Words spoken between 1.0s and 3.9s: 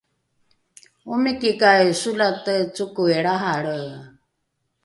omikikai solate cokoi lrahalre?